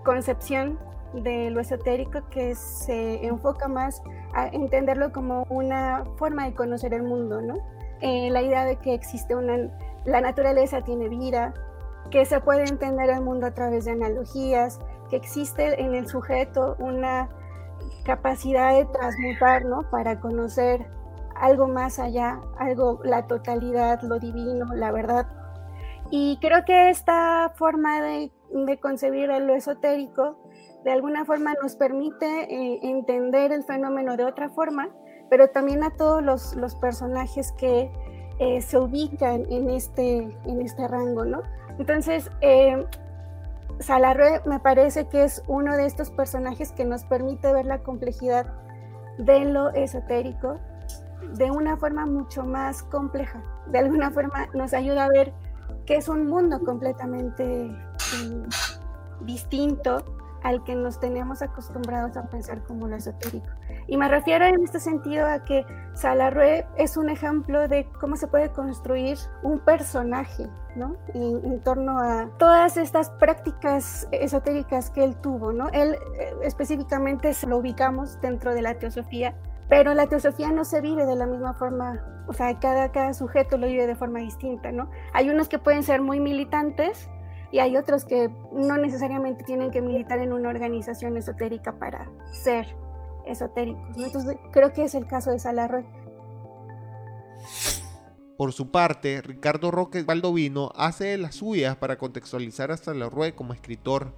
concepción 0.04 0.78
de 1.12 1.50
lo 1.50 1.58
esotérico 1.58 2.20
que 2.30 2.54
se 2.54 3.26
enfoca 3.26 3.66
más 3.66 4.00
a 4.32 4.46
entenderlo 4.46 5.10
como 5.10 5.44
una 5.48 6.04
forma 6.18 6.44
de 6.44 6.54
conocer 6.54 6.94
el 6.94 7.02
mundo, 7.02 7.40
¿no? 7.42 7.56
Eh, 8.00 8.30
la 8.30 8.42
idea 8.42 8.64
de 8.64 8.76
que 8.76 8.94
existe 8.94 9.34
una, 9.34 9.56
la 10.04 10.20
naturaleza 10.20 10.82
tiene 10.82 11.08
vida, 11.08 11.52
que 12.10 12.24
se 12.24 12.40
puede 12.40 12.64
entender 12.64 13.10
el 13.10 13.22
mundo 13.22 13.46
a 13.46 13.54
través 13.54 13.84
de 13.84 13.92
analogías, 13.92 14.80
que 15.10 15.16
existe 15.16 15.80
en 15.80 15.94
el 15.94 16.06
sujeto 16.06 16.76
una 16.78 17.28
capacidad 18.04 18.72
de 18.72 18.84
transmutar, 18.86 19.64
¿no? 19.64 19.88
Para 19.90 20.20
conocer 20.20 20.86
algo 21.34 21.68
más 21.68 21.98
allá, 21.98 22.40
algo, 22.58 23.00
la 23.04 23.26
totalidad, 23.26 24.02
lo 24.02 24.18
divino, 24.18 24.74
la 24.74 24.92
verdad. 24.92 25.26
Y 26.10 26.38
creo 26.40 26.64
que 26.64 26.90
esta 26.90 27.52
forma 27.56 28.00
de, 28.00 28.32
de 28.50 28.78
concebir 28.78 29.28
lo 29.28 29.54
esotérico 29.54 30.38
de 30.84 30.92
alguna 30.92 31.24
forma 31.24 31.54
nos 31.62 31.76
permite 31.76 32.26
eh, 32.26 32.78
entender 32.82 33.52
el 33.52 33.64
fenómeno 33.64 34.16
de 34.16 34.24
otra 34.24 34.50
forma, 34.50 34.90
pero 35.30 35.48
también 35.48 35.82
a 35.82 35.96
todos 35.96 36.22
los, 36.22 36.54
los 36.56 36.74
personajes 36.76 37.52
que 37.52 37.90
eh, 38.38 38.60
se 38.60 38.78
ubican 38.78 39.50
en 39.50 39.70
este, 39.70 40.18
en 40.44 40.60
este 40.60 40.86
rango, 40.86 41.24
¿no? 41.24 41.42
Entonces, 41.78 42.30
eh, 42.40 42.84
me 44.46 44.60
parece 44.60 45.06
que 45.08 45.24
es 45.24 45.42
uno 45.46 45.76
de 45.76 45.86
estos 45.86 46.10
personajes 46.10 46.72
que 46.72 46.84
nos 46.84 47.04
permite 47.04 47.52
ver 47.52 47.66
la 47.66 47.82
complejidad 47.82 48.46
de 49.18 49.44
lo 49.44 49.70
esotérico 49.70 50.58
de 51.36 51.50
una 51.50 51.76
forma 51.76 52.06
mucho 52.06 52.44
más 52.44 52.82
compleja. 52.84 53.42
De 53.66 53.78
alguna 53.78 54.10
forma 54.10 54.48
nos 54.54 54.74
ayuda 54.74 55.04
a 55.04 55.08
ver 55.08 55.32
que 55.86 55.96
es 55.96 56.08
un 56.08 56.26
mundo 56.26 56.60
completamente 56.64 57.70
distinto 59.20 60.04
al 60.42 60.62
que 60.62 60.74
nos 60.74 61.00
teníamos 61.00 61.40
acostumbrados 61.40 62.16
a 62.16 62.24
pensar 62.28 62.62
como 62.64 62.86
lo 62.86 62.96
esotérico. 62.96 63.48
Y 63.86 63.96
me 63.96 64.08
refiero 64.08 64.44
en 64.44 64.62
este 64.62 64.78
sentido 64.78 65.26
a 65.26 65.44
que 65.44 65.64
Salarue 65.94 66.66
es 66.76 66.96
un 66.96 67.08
ejemplo 67.08 67.66
de 67.66 67.88
cómo 67.98 68.16
se 68.16 68.28
puede 68.28 68.50
construir 68.50 69.18
un 69.42 69.58
personaje, 69.60 70.46
¿no? 70.76 70.96
En, 71.14 71.60
torno 71.60 71.98
a 71.98 72.30
todas 72.38 72.76
estas 72.76 73.10
prácticas 73.10 74.08
esotéricas 74.10 74.90
que 74.90 75.04
él 75.04 75.16
tuvo, 75.16 75.52
¿no? 75.52 75.68
Él 75.70 75.96
eh, 76.18 76.34
específicamente 76.42 77.34
se 77.34 77.46
lo 77.46 77.58
ubicamos 77.58 78.20
dentro 78.20 78.54
de 78.54 78.62
la 78.62 78.74
teosofía, 78.78 79.34
pero 79.68 79.94
la 79.94 80.06
teosofía 80.06 80.50
no 80.50 80.64
se 80.64 80.80
vive 80.80 81.06
de 81.06 81.16
la 81.16 81.26
misma 81.26 81.54
forma, 81.54 82.04
o 82.26 82.32
sea, 82.32 82.58
cada, 82.60 82.92
cada 82.92 83.14
sujeto 83.14 83.56
lo 83.56 83.66
vive 83.66 83.86
de 83.86 83.94
forma 83.94 84.20
distinta. 84.20 84.70
Hay 85.12 85.30
unos 85.30 85.48
que 85.48 85.58
pueden 85.58 85.82
ser 85.82 86.02
muy 86.02 86.20
militantes, 86.20 87.08
y 87.54 87.60
hay 87.60 87.76
otros 87.76 88.04
que 88.04 88.32
no 88.50 88.78
necesariamente 88.78 89.44
tienen 89.44 89.70
que 89.70 89.80
militar 89.80 90.18
en 90.18 90.32
una 90.32 90.48
organización 90.48 91.16
esotérica 91.16 91.78
para 91.78 92.10
ser 92.32 92.66
esotéricos. 93.26 93.96
Entonces 93.96 94.36
creo 94.50 94.72
que 94.72 94.82
es 94.82 94.96
el 94.96 95.06
caso 95.06 95.30
de 95.30 95.38
Salarroy. 95.38 95.86
Por 98.36 98.52
su 98.52 98.72
parte, 98.72 99.22
Ricardo 99.22 99.70
Roque 99.70 100.02
Baldovino 100.02 100.72
hace 100.74 101.04
de 101.04 101.18
las 101.18 101.36
suyas 101.36 101.76
para 101.76 101.98
contextualizar 101.98 102.72
a 102.72 102.76
Salarroy 102.76 103.32
como 103.32 103.52
escritor. 103.52 104.12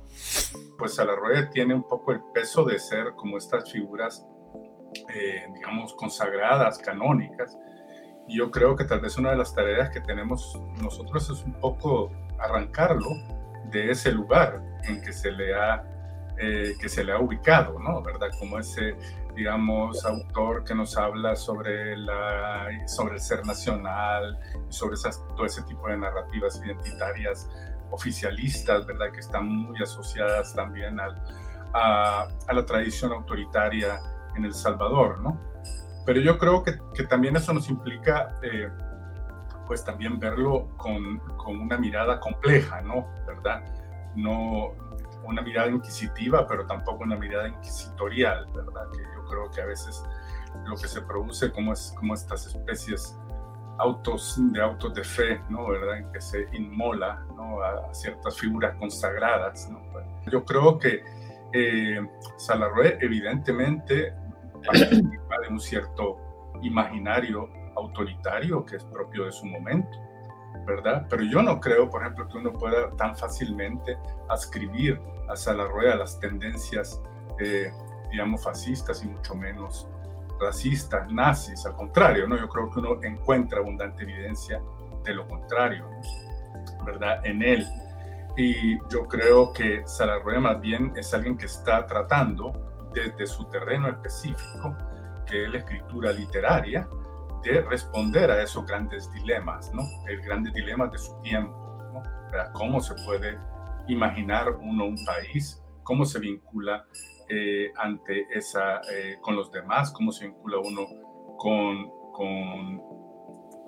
Pues 0.79 0.95
Salarroy 0.95 1.51
tiene 1.51 1.75
un 1.75 1.87
poco 1.87 2.13
el 2.13 2.21
peso 2.33 2.65
de 2.65 2.79
ser 2.79 3.13
como 3.15 3.37
estas 3.37 3.71
figuras, 3.71 4.27
eh, 5.15 5.47
digamos, 5.55 5.93
consagradas, 5.95 6.79
canónicas. 6.79 7.59
Y 8.27 8.39
yo 8.39 8.51
creo 8.51 8.75
que 8.75 8.85
tal 8.85 9.01
vez 9.01 9.19
una 9.19 9.33
de 9.33 9.37
las 9.37 9.55
tareas 9.55 9.91
que 9.91 10.01
tenemos 10.01 10.59
nosotros 10.83 11.29
es 11.29 11.45
un 11.45 11.61
poco 11.61 12.11
arrancarlo 12.39 13.11
de 13.71 13.91
ese 13.91 14.13
lugar 14.13 14.63
en 14.85 15.03
que 15.03 15.13
se 15.13 15.31
le 15.31 15.55
ha, 15.55 15.85
eh, 16.39 16.75
que 16.81 16.89
se 16.89 17.05
le 17.05 17.13
ha 17.13 17.21
ubicado, 17.21 17.79
¿no? 17.79 18.03
¿Verdad? 18.03 18.29
Como 18.39 18.59
ese, 18.59 18.97
digamos, 19.37 20.05
autor 20.05 20.65
que 20.65 20.75
nos 20.75 20.97
habla 20.97 21.37
sobre, 21.37 21.97
la, 21.97 22.67
sobre 22.87 23.15
el 23.15 23.21
ser 23.21 23.45
nacional, 23.45 24.39
sobre 24.69 24.95
esas, 24.95 25.23
todo 25.37 25.45
ese 25.45 25.63
tipo 25.65 25.89
de 25.89 25.99
narrativas 25.99 26.61
identitarias 26.65 27.49
oficialistas, 27.91 28.87
¿verdad? 28.87 29.13
Que 29.13 29.21
están 29.21 29.47
muy 29.47 29.81
asociadas 29.81 30.55
también 30.55 30.99
al, 30.99 31.23
a, 31.75 32.29
a, 32.49 32.53
la 32.53 32.65
tradición 32.65 33.13
autoritaria 33.13 34.01
en 34.35 34.47
El 34.47 34.55
Salvador, 34.55 35.21
¿no? 35.21 35.39
Pero 36.07 36.21
yo 36.21 36.39
creo 36.39 36.63
que, 36.63 36.79
que 36.95 37.05
también 37.05 37.37
eso 37.37 37.53
nos 37.53 37.69
implica... 37.69 38.39
Eh, 38.43 38.71
pues 39.67 39.85
también 39.85 40.21
verlo 40.21 40.69
con, 40.77 41.19
con, 41.37 41.59
una 41.59 41.77
mirada 41.77 42.21
compleja, 42.21 42.81
¿no? 42.83 43.09
¿Verdad? 43.27 43.65
No 44.15 44.75
una 45.27 45.43
mirada 45.43 45.69
inquisitiva, 45.69 46.47
pero 46.47 46.67
tampoco 46.67 47.05
una 47.05 47.17
mirada 47.17 47.49
inquisitorial, 47.49 48.47
¿verdad? 48.55 48.91
Que 48.93 49.03
yo 49.03 49.25
creo 49.29 49.51
que 49.51 49.61
a 49.61 49.67
veces 49.67 50.03
lo 50.65 50.77
que 50.77 50.89
se 50.89 51.03
produce 51.03 51.51
como, 51.53 51.73
es, 51.73 51.95
como 51.97 52.15
estas 52.15 52.47
especies 52.47 53.19
autos 53.79 54.37
de 54.53 54.63
autos 54.63 54.95
de 54.95 55.05
fe, 55.05 55.41
¿no? 55.49 55.69
¿verdad? 55.69 55.99
En 55.99 56.13
que 56.13 56.21
se 56.21 56.49
inmola 56.53 57.25
¿no? 57.37 57.63
a, 57.63 57.93
ciertas 57.93 58.39
figuras 58.39 58.75
consagradas, 58.77 59.69
¿no? 59.71 59.81
Yo 60.31 60.45
creo 60.45 60.79
que 60.79 61.05
eh, 61.53 62.01
evidentemente 63.01 64.13
participa 64.67 65.41
de 65.41 65.49
un 65.49 65.61
cierto 65.61 66.19
imaginario 66.63 67.49
autoritario 67.77 68.65
que 68.65 68.77
es 68.77 68.85
propio 68.85 69.27
de 69.27 69.33
su 69.33 69.47
momento, 69.47 69.99
Pero 70.67 71.23
yo 71.23 71.43
no 71.43 71.61
creo, 71.61 71.89
por 71.89 72.03
ejemplo, 72.03 72.29
que 72.29 72.39
uno 72.39 72.53
pueda 72.53 72.91
tan 72.97 73.17
fácilmente 73.17 73.97
ascribir 74.29 75.01
a 75.29 75.37
Salarrueda 75.37 75.97
las 75.97 76.19
tendencias, 76.21 77.01
eh, 77.39 77.73
digamos, 78.11 78.43
fascistas 78.43 79.03
y 79.05 79.09
mucho 79.09 79.35
menos 79.35 79.89
racistas, 80.41 81.11
nazis, 81.11 81.65
al 81.67 81.75
contrario, 81.75 82.27
¿no? 82.27 82.37
Yo 82.37 82.49
creo 82.49 82.71
que 82.71 82.81
uno 82.81 83.03
encuentra 83.03 83.61
abundante 83.61 84.03
evidencia 84.03 84.61
de 85.05 85.15
lo 85.15 85.27
contrario, 85.27 85.89
¿verdad? 86.85 87.25
En 87.25 87.43
él. 87.43 87.67
Y 88.37 88.79
yo 88.91 89.07
creo 89.09 89.53
que 89.53 89.83
Salarrueda 89.87 90.41
más 90.41 90.61
bien 90.61 90.93
es 90.97 91.15
alguien 91.15 91.39
que 91.39 91.47
está 91.47 91.87
tratando 91.87 92.53
desde 92.93 93.27
su 93.27 93.45
terreno 93.47 93.89
específico, 93.89 94.77
que 95.27 95.45
es 95.45 95.51
la 95.51 95.59
escritura 95.59 96.13
literaria, 96.13 96.89
de 97.53 97.63
responder 97.63 98.31
a 98.31 98.43
esos 98.43 98.67
grandes 98.67 99.11
dilemas, 99.13 99.73
¿no? 99.73 99.83
El 100.09 100.21
grande 100.21 100.51
dilema 100.51 100.89
de 100.89 100.99
su 100.99 101.21
tiempo, 101.23 101.79
¿no? 101.93 102.03
¿Cómo 102.53 102.81
se 102.81 102.95
puede 103.05 103.39
imaginar 103.89 104.51
uno 104.61 104.87
un 104.87 105.05
país? 105.05 105.63
¿Cómo 105.83 106.05
se 106.05 106.19
vincula 106.19 106.85
eh, 107.29 107.73
ante 107.77 108.27
esa, 108.31 108.81
eh, 108.93 109.19
con 109.21 109.37
los 109.37 109.51
demás? 109.53 109.93
¿Cómo 109.93 110.11
se 110.13 110.27
vincula 110.27 110.59
uno 110.59 110.87
con, 111.39 111.89
con, 112.13 112.83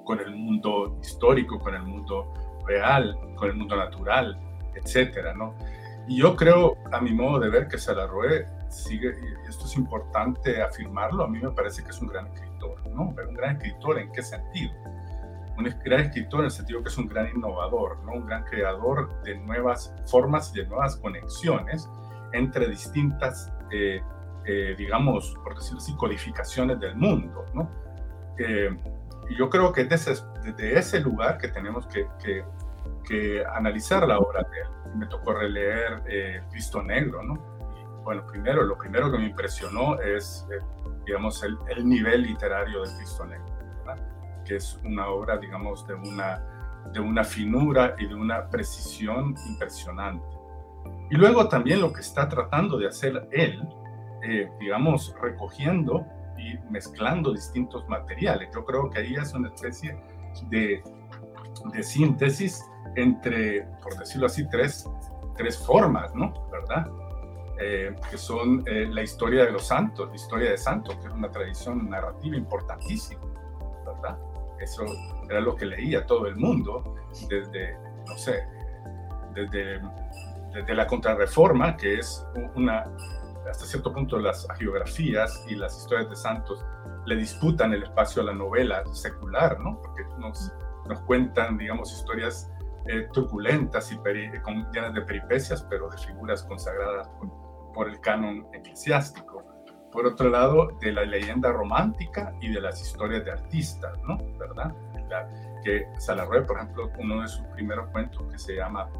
con 0.04 0.20
el 0.20 0.34
mundo 0.34 0.98
histórico, 1.00 1.58
con 1.60 1.74
el 1.74 1.82
mundo 1.82 2.32
real, 2.66 3.16
con 3.36 3.48
el 3.48 3.56
mundo 3.56 3.76
natural, 3.76 4.38
etcétera, 4.74 5.34
¿no? 5.34 5.54
Y 6.08 6.16
yo 6.16 6.34
creo, 6.36 6.76
a 6.90 7.00
mi 7.00 7.12
modo 7.12 7.38
de 7.38 7.50
ver, 7.50 7.68
que 7.68 7.78
Salarroé 7.78 8.46
sigue, 8.70 9.08
y 9.08 9.48
esto 9.48 9.66
es 9.66 9.76
importante 9.76 10.62
afirmarlo, 10.62 11.24
a 11.24 11.28
mí 11.28 11.38
me 11.38 11.50
parece 11.50 11.84
que 11.84 11.90
es 11.90 12.00
un 12.00 12.08
gran 12.08 12.32
un 12.94 13.34
gran 13.34 13.56
escritor, 13.56 13.98
¿en 13.98 14.12
qué 14.12 14.22
sentido? 14.22 14.72
Un 15.56 15.64
gran 15.84 16.00
escritor 16.00 16.40
en 16.40 16.46
el 16.46 16.50
sentido 16.50 16.82
que 16.82 16.88
es 16.88 16.98
un 16.98 17.06
gran 17.06 17.28
innovador, 17.28 18.02
¿no? 18.04 18.12
Un 18.12 18.26
gran 18.26 18.44
creador 18.44 19.22
de 19.22 19.38
nuevas 19.38 19.92
formas 20.06 20.52
y 20.54 20.60
de 20.60 20.66
nuevas 20.66 20.96
conexiones 20.96 21.88
entre 22.32 22.68
distintas, 22.68 23.52
eh, 23.72 24.00
eh, 24.44 24.74
digamos, 24.78 25.34
por 25.42 25.56
decirlo 25.56 25.78
así, 25.78 25.94
codificaciones 25.96 26.78
del 26.80 26.96
mundo, 26.96 27.44
¿no? 27.54 27.70
y 29.28 29.36
yo 29.36 29.50
creo 29.50 29.72
que 29.72 29.84
desde 29.84 30.12
ese, 30.12 30.24
desde 30.44 30.78
ese 30.78 31.00
lugar 31.00 31.38
que 31.38 31.48
tenemos 31.48 31.88
que, 31.88 32.06
que, 32.22 32.44
que, 33.04 33.44
analizar 33.44 34.06
la 34.06 34.16
obra 34.16 34.44
de 34.44 34.60
él. 34.60 34.68
Me 34.94 35.06
tocó 35.06 35.32
releer 35.32 36.44
Cristo 36.52 36.80
Negro, 36.84 37.20
¿no? 37.24 37.57
Bueno, 38.08 38.24
primero, 38.24 38.64
lo 38.64 38.78
primero 38.78 39.12
que 39.12 39.18
me 39.18 39.26
impresionó 39.26 40.00
es, 40.00 40.46
digamos, 41.04 41.42
el, 41.42 41.58
el, 41.68 41.86
nivel 41.86 42.22
literario 42.22 42.80
de 42.80 42.96
Cristo 42.96 43.26
Negro, 43.26 43.44
¿verdad? 43.84 44.02
que 44.46 44.56
es 44.56 44.80
una 44.82 45.08
obra, 45.08 45.36
digamos, 45.36 45.86
de 45.86 45.92
una 45.92 46.42
de 46.90 47.00
una 47.00 47.22
finura 47.22 47.96
y 47.98 48.06
de 48.06 48.14
una 48.14 48.48
precisión 48.48 49.34
impresionante. 49.46 50.24
Y 51.10 51.16
luego 51.16 51.50
también 51.50 51.82
lo 51.82 51.92
que 51.92 52.00
está 52.00 52.26
tratando 52.30 52.78
de 52.78 52.86
hacer 52.86 53.28
él, 53.30 53.62
eh, 54.22 54.50
digamos, 54.58 55.14
recogiendo 55.20 56.06
y 56.38 56.56
mezclando 56.70 57.34
distintos 57.34 57.86
materiales. 57.90 58.48
Yo 58.54 58.64
creo 58.64 58.88
que 58.88 59.00
ahí 59.00 59.16
es 59.16 59.34
una 59.34 59.48
especie 59.48 60.02
de, 60.48 60.82
de 61.74 61.82
síntesis 61.82 62.64
entre, 62.96 63.64
por 63.82 63.98
decirlo 63.98 64.28
así, 64.28 64.48
tres, 64.48 64.88
tres 65.36 65.58
formas, 65.58 66.14
¿no? 66.14 66.32
¿Verdad? 66.50 66.90
Eh, 67.60 67.92
que 68.08 68.16
son 68.16 68.62
eh, 68.66 68.86
la 68.88 69.02
historia 69.02 69.44
de 69.44 69.50
los 69.50 69.66
santos, 69.66 70.08
la 70.08 70.14
historia 70.14 70.50
de 70.50 70.58
santos, 70.58 70.94
que 70.96 71.08
es 71.08 71.12
una 71.12 71.28
tradición 71.28 71.90
narrativa 71.90 72.36
importantísima, 72.36 73.20
¿verdad? 73.84 74.16
Eso 74.60 74.84
era 75.28 75.40
lo 75.40 75.56
que 75.56 75.66
leía 75.66 76.06
todo 76.06 76.28
el 76.28 76.36
mundo 76.36 76.94
desde, 77.28 77.76
no 78.06 78.16
sé, 78.16 78.46
desde, 79.34 79.80
desde 80.54 80.74
la 80.74 80.86
contrarreforma, 80.86 81.76
que 81.76 81.98
es 81.98 82.24
una, 82.54 82.86
hasta 83.50 83.64
cierto 83.64 83.92
punto 83.92 84.18
las 84.18 84.46
geografías 84.56 85.44
y 85.48 85.56
las 85.56 85.76
historias 85.78 86.08
de 86.10 86.16
santos 86.16 86.64
le 87.06 87.16
disputan 87.16 87.72
el 87.72 87.82
espacio 87.82 88.22
a 88.22 88.26
la 88.26 88.34
novela 88.34 88.84
secular, 88.92 89.58
¿no? 89.58 89.80
Porque 89.82 90.04
nos, 90.18 90.52
nos 90.86 91.00
cuentan, 91.00 91.58
digamos, 91.58 91.92
historias 91.92 92.52
eh, 92.86 93.08
turbulentas 93.12 93.90
y 93.90 93.96
con, 94.42 94.70
llenas 94.72 94.94
de 94.94 95.02
peripecias, 95.02 95.66
pero 95.68 95.88
de 95.88 95.98
figuras 95.98 96.44
consagradas 96.44 97.08
por, 97.08 97.47
por 97.78 97.88
el 97.88 98.00
canon 98.00 98.44
eclesiástico 98.52 99.44
por 99.92 100.04
otro 100.04 100.28
lado, 100.28 100.68
de 100.80 100.92
la 100.92 101.04
leyenda 101.04 101.52
romántica 101.52 102.34
y 102.40 102.52
de 102.52 102.60
las 102.60 102.80
historias 102.82 103.24
de 103.24 103.30
artistas, 103.30 103.96
¿no? 104.02 104.18
¿Verdad? 104.36 104.74
que 105.64 105.86
Salarrué, 105.98 106.42
por 106.42 106.58
ejemplo, 106.58 106.90
uno 106.98 107.22
de 107.22 107.28
sus 107.28 107.46
primeros 107.46 107.88
cuentos 107.90 108.20
que 108.30 108.38
se 108.38 108.56
llama, 108.56 108.90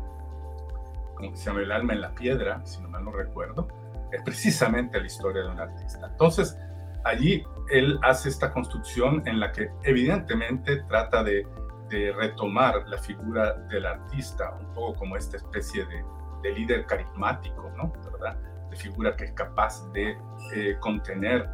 como 1.15 1.37
se 1.37 1.45
llama 1.45 1.61
El 1.61 1.73
alma 1.73 1.93
en 1.93 2.01
la 2.01 2.15
piedra, 2.15 2.65
si 2.65 2.81
no 2.81 2.89
mal 2.89 3.05
no 3.05 3.13
recuerdo, 3.13 3.69
es 4.11 4.23
precisamente 4.23 4.99
la 4.99 5.07
historia 5.07 5.43
de 5.43 5.51
un 5.51 5.61
artista. 5.61 6.07
Entonces, 6.07 6.57
allí 7.05 7.45
él 7.71 7.99
hace 8.03 8.31
esta 8.31 8.53
construcción 8.53 9.23
en 9.27 9.41
la 9.41 9.53
que 9.53 9.71
evidentemente 9.83 10.83
trata 10.85 11.23
de, 11.23 11.47
de 11.91 12.13
retomar 12.13 12.89
la 12.89 12.97
figura 12.97 13.55
del 13.69 13.85
artista, 13.85 14.55
un 14.59 14.73
poco 14.73 15.01
como 15.01 15.17
esta 15.17 15.37
especie 15.37 15.85
de, 15.85 16.03
de 16.43 16.53
líder 16.55 16.87
carismático, 16.87 17.71
¿no? 17.77 17.93
¿verdad? 18.13 18.39
De 18.79 18.85
figura 18.85 19.17
que 19.17 19.25
es 19.25 19.33
capaz 19.33 19.91
de 19.93 20.17
eh, 20.55 20.77
contener 20.81 21.49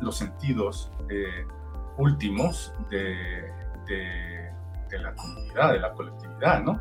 los 0.00 0.16
sentidos 0.16 0.90
eh, 1.08 1.46
últimos 1.98 2.72
de, 2.90 3.50
de, 3.86 4.98
la 4.98 5.14
comunidad, 5.14 5.72
de 5.72 5.80
la 5.80 5.92
colectividad, 5.92 6.62
¿no? 6.62 6.80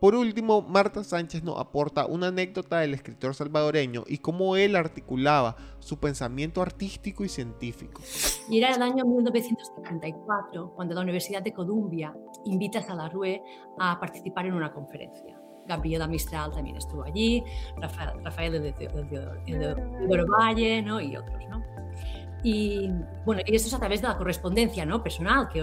Por 0.00 0.14
último, 0.14 0.60
Marta 0.60 1.02
Sánchez 1.02 1.42
nos 1.42 1.58
aporta 1.58 2.04
una 2.04 2.26
anécdota 2.26 2.80
del 2.80 2.92
escritor 2.92 3.34
salvadoreño 3.34 4.04
y 4.06 4.18
cómo 4.18 4.54
él 4.56 4.76
articulaba 4.76 5.56
su 5.78 5.98
pensamiento 5.98 6.60
artístico 6.60 7.24
y 7.24 7.28
científico. 7.30 8.02
Y 8.50 8.58
era 8.58 8.74
el 8.74 8.82
año 8.82 9.04
1954 9.04 10.74
cuando 10.76 10.94
la 10.94 11.00
Universidad 11.00 11.42
de 11.42 11.54
Columbia 11.54 12.14
invita 12.44 12.80
a 12.80 12.82
Salarrué 12.82 13.42
a 13.78 13.98
participar 13.98 14.44
en 14.44 14.52
una 14.52 14.72
conferencia. 14.72 15.40
Gabriela 15.66 16.06
Mistral 16.06 16.52
también 16.52 16.76
estuvo 16.76 17.04
allí, 17.04 17.42
Rafael, 17.76 18.22
Rafael 18.22 18.52
de, 18.52 18.72
de, 18.72 20.24
Valle 20.24 20.82
¿no? 20.82 21.00
y 21.00 21.16
otros. 21.16 21.42
¿no? 21.48 21.62
Y 22.42 22.90
bueno, 23.24 23.40
y 23.46 23.56
esto 23.56 23.68
es 23.68 23.74
a 23.74 23.78
través 23.78 24.02
de 24.02 24.08
la 24.08 24.18
correspondencia 24.18 24.84
¿no? 24.84 25.02
personal 25.02 25.48
que, 25.48 25.60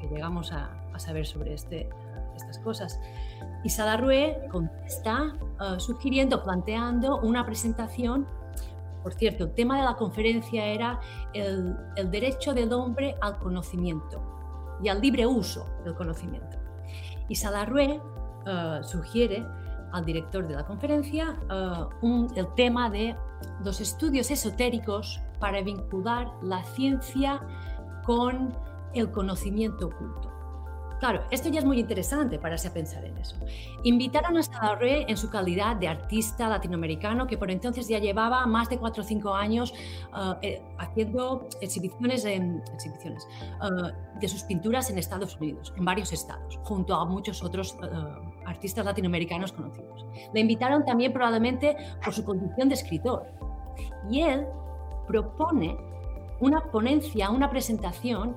que, 0.00 0.08
llegamos 0.08 0.52
a, 0.52 0.70
a, 0.92 0.98
saber 0.98 1.26
sobre 1.26 1.54
este, 1.54 1.88
estas 2.34 2.58
cosas. 2.60 3.00
Y 3.62 3.68
Salarrué 3.68 4.48
contesta 4.50 5.34
uh, 5.60 5.78
sugiriendo, 5.78 6.42
planteando 6.42 7.18
una 7.20 7.44
presentación. 7.44 8.26
Por 9.02 9.12
cierto, 9.14 9.44
el 9.44 9.54
tema 9.54 9.78
de 9.78 9.84
la 9.84 9.96
conferencia 9.96 10.64
era 10.64 11.00
el, 11.34 11.76
el 11.96 12.10
derecho 12.10 12.54
del 12.54 12.72
hombre 12.72 13.16
al 13.20 13.38
conocimiento 13.38 14.78
y 14.82 14.88
al 14.88 15.00
libre 15.00 15.26
uso 15.26 15.66
del 15.84 15.94
conocimiento. 15.94 16.58
Y 17.28 17.34
Salarrué 17.34 18.00
uh, 18.46 18.82
sugiere 18.82 19.46
al 19.92 20.04
director 20.04 20.46
de 20.46 20.54
la 20.54 20.66
conferencia 20.66 21.38
un, 22.02 22.28
el 22.36 22.46
tema 22.54 22.90
de 22.90 23.16
los 23.64 23.80
estudios 23.80 24.30
esotéricos 24.30 25.18
para 25.40 25.62
vincular 25.62 26.30
la 26.42 26.62
ciencia 26.62 27.40
con 28.04 28.54
el 28.94 29.10
conocimiento 29.10 29.86
oculto. 29.86 30.37
Claro, 30.98 31.22
esto 31.30 31.48
ya 31.48 31.60
es 31.60 31.64
muy 31.64 31.78
interesante 31.78 32.38
para 32.38 32.56
a 32.56 32.72
pensar 32.72 33.04
en 33.04 33.16
eso. 33.18 33.36
Invitaron 33.84 34.36
a 34.36 34.42
Salarre 34.42 35.08
en 35.08 35.16
su 35.16 35.30
calidad 35.30 35.76
de 35.76 35.86
artista 35.86 36.48
latinoamericano, 36.48 37.26
que 37.26 37.38
por 37.38 37.50
entonces 37.50 37.86
ya 37.86 38.00
llevaba 38.00 38.44
más 38.46 38.68
de 38.68 38.78
4 38.78 39.02
o 39.02 39.06
5 39.06 39.34
años 39.34 39.72
uh, 40.12 40.34
eh, 40.42 40.60
haciendo 40.78 41.48
exhibiciones, 41.60 42.24
uh, 42.24 44.18
de 44.20 44.28
sus 44.28 44.42
pinturas 44.42 44.90
en 44.90 44.98
Estados 44.98 45.36
Unidos, 45.36 45.72
en 45.76 45.84
varios 45.84 46.12
estados, 46.12 46.58
junto 46.64 46.94
a 46.94 47.04
muchos 47.04 47.44
otros 47.44 47.76
artistas 48.44 48.84
latinoamericanos 48.84 49.52
conocidos. 49.52 50.04
Le 50.34 50.40
invitaron 50.40 50.84
también 50.84 51.12
probablemente 51.12 51.76
por 52.04 52.12
su 52.12 52.24
condición 52.24 52.68
de 52.68 52.74
escritor. 52.74 53.26
Y 54.10 54.22
él 54.22 54.46
propone 55.06 55.76
una 56.40 56.70
ponencia, 56.70 57.30
una 57.30 57.50
presentación 57.50 58.36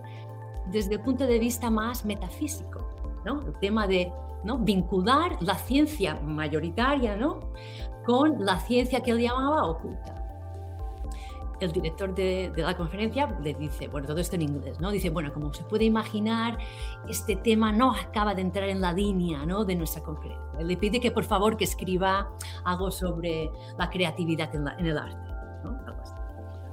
desde 0.72 0.96
el 0.96 1.02
punto 1.02 1.28
de 1.28 1.40
vista 1.40 1.70
más 1.70 2.06
metafísico, 2.06 2.88
¿no? 3.26 3.42
El 3.42 3.54
tema 3.60 3.88
de 3.88 4.12
¿no? 4.44 4.58
vincular 4.58 5.38
la 5.42 5.56
ciencia 5.56 6.16
mayoritaria 6.16 7.16
¿no? 7.16 7.40
con 8.06 8.44
la 8.44 8.60
ciencia 8.60 9.02
que 9.02 9.12
él 9.12 9.20
llamaba 9.20 9.66
oculta. 9.66 10.18
El 11.60 11.72
director 11.72 12.16
de, 12.16 12.52
la 12.56 12.76
conferencia 12.76 13.38
le 13.40 13.54
dice, 13.54 13.88
bueno, 13.88 14.08
todo 14.08 14.18
esto 14.18 14.36
en 14.36 14.42
inglés, 14.42 14.80
¿no? 14.80 14.90
Dice, 14.90 15.12
bueno, 15.12 15.32
como 15.32 15.54
se 15.54 15.64
puede 15.64 15.86
imaginar, 15.86 16.58
este 17.08 17.36
tema 17.36 17.72
no 17.72 17.94
acaba 17.94 18.34
de 18.34 18.42
entrar 18.42 18.68
en 18.68 18.82
la 18.82 18.92
línea 18.92 19.46
¿no? 19.46 19.64
de 19.64 19.76
nuestra 19.76 20.02
conferencia. 20.02 20.60
Le 20.60 20.76
pide 20.76 21.00
que 21.00 21.12
por 21.12 21.24
favor 21.24 21.58
que 21.58 21.66
escriba 21.66 22.32
algo 22.64 22.90
sobre 22.90 23.52
la 23.78 23.92
creatividad 23.92 24.50
en, 24.56 24.88
el 24.88 24.98
arte. 24.98 25.30
¿no? 25.64 25.78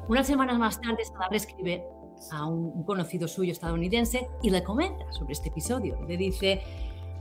Unas 0.09 0.27
semanas 0.27 0.59
más 0.59 0.81
tarde, 0.81 1.05
Salar 1.05 1.35
escribe 1.35 1.85
a 2.33 2.47
un, 2.47 2.83
conocido 2.85 3.29
suyo 3.29 3.53
estadounidense 3.53 4.29
y 4.43 4.51
le 4.51 4.63
comenta 4.63 5.11
sobre 5.13 5.33
este 5.33 5.49
episodio. 5.49 6.01
Le 6.07 6.17
dice, 6.17 6.63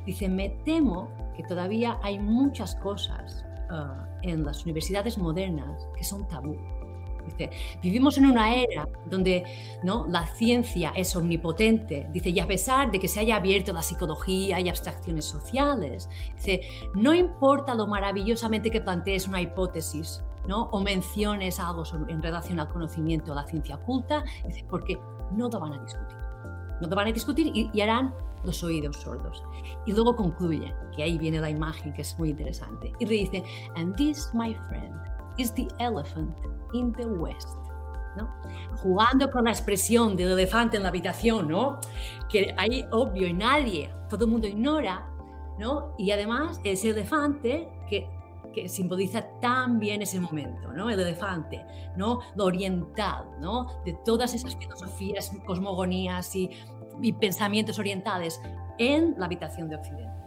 dice, 0.05 0.29
me 0.29 0.49
temo 0.65 1.09
que 1.35 1.43
todavía 1.43 1.99
hay 2.01 2.19
muchas 2.19 2.75
cosas 2.75 3.45
ah, 3.69 4.07
en 4.21 4.43
las 4.43 4.63
universidades 4.63 5.17
modernas 5.17 5.87
que 5.95 6.03
son 6.03 6.27
tabú. 6.27 6.55
Dice, 7.27 7.49
vivimos 7.81 8.17
en 8.17 8.25
una 8.25 8.55
era 8.55 8.87
donde 9.05 9.43
¿no? 9.83 10.07
la 10.07 10.25
ciencia 10.27 10.93
es 10.95 11.15
omnipotente. 11.15 12.07
Dice, 12.11 12.29
y 12.29 12.39
a 12.39 12.47
pesar 12.47 12.89
de 12.89 12.99
que 12.99 13.07
se 13.07 13.19
haya 13.19 13.35
abierto 13.35 13.73
la 13.73 13.81
psicología 13.81 14.59
y 14.59 14.69
abstracciones 14.69 15.25
sociales, 15.25 16.09
dice, 16.35 16.61
no 16.95 17.13
importa 17.13 17.75
lo 17.75 17.87
maravillosamente 17.87 18.71
que 18.71 18.81
plantees 18.81 19.27
una 19.27 19.41
hipótesis, 19.41 20.23
o 20.55 20.81
menciones 20.81 21.59
algo 21.59 21.83
en 22.07 22.21
relación 22.21 22.59
al 22.59 22.69
conocimiento, 22.69 23.31
a 23.33 23.35
la 23.35 23.45
ciencia 23.45 23.75
oculta, 23.75 24.23
porque 24.69 24.99
no 25.31 25.49
te 25.49 25.57
van 25.57 25.73
a 25.73 25.81
discutir. 25.81 26.17
No 26.81 26.87
te 26.87 26.95
van 26.95 27.07
a 27.07 27.11
discutir 27.11 27.51
y, 27.53 27.81
harán 27.81 28.13
los 28.43 28.63
oídos 28.63 28.97
sordos. 28.97 29.43
Y 29.85 29.93
luego 29.93 30.15
concluye, 30.15 30.73
que 30.95 31.03
ahí 31.03 31.17
viene 31.17 31.39
la 31.39 31.49
imagen 31.49 31.93
que 31.93 32.01
es 32.01 32.17
muy 32.17 32.29
interesante, 32.29 32.93
y 32.99 33.05
le 33.05 33.11
dice, 33.11 33.43
and 33.75 33.95
this, 33.95 34.29
my 34.33 34.53
friend, 34.69 34.93
is 35.37 35.53
the 35.53 35.67
elephant 35.79 36.35
in 36.73 36.93
the 36.93 37.05
west. 37.05 37.57
¿no? 38.15 38.29
Jugando 38.77 39.29
con 39.29 39.45
la 39.45 39.51
expresión 39.51 40.15
del 40.15 40.31
elefante 40.31 40.77
en 40.77 40.83
la 40.83 40.89
habitación, 40.89 41.47
¿no? 41.47 41.79
que 42.29 42.53
hay 42.57 42.85
obvio 42.91 43.27
y 43.27 43.33
nadie, 43.33 43.93
todo 44.09 44.25
el 44.25 44.31
mundo 44.31 44.47
ignora, 44.47 45.07
¿no? 45.59 45.93
y 45.97 46.11
además 46.11 46.59
ese 46.63 46.89
elefante 46.89 47.67
que 47.89 48.07
que 48.53 48.69
simboliza 48.69 49.21
tan 49.39 49.79
bien 49.79 50.01
ese 50.01 50.19
momento, 50.19 50.71
¿no? 50.73 50.89
El 50.89 50.99
elefante, 50.99 51.65
¿no? 51.95 52.21
Lo 52.35 52.45
oriental, 52.45 53.25
¿no? 53.39 53.67
De 53.85 53.93
todas 54.05 54.33
esas 54.33 54.55
filosofías, 54.55 55.31
cosmogonías 55.45 56.35
y, 56.35 56.49
pensamientos 57.19 57.77
orientales 57.77 58.41
en 58.79 59.13
la 59.19 59.27
habitación 59.27 59.69
de 59.69 59.75
Occidente. 59.75 60.17